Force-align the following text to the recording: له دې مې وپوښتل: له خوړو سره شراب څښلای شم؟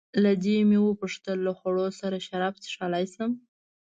له 0.23 0.31
دې 0.43 0.57
مې 0.69 0.79
وپوښتل: 0.81 1.37
له 1.47 1.51
خوړو 1.57 1.85
سره 1.99 2.23
شراب 2.27 2.53
څښلای 2.63 3.05
شم؟ 3.13 3.31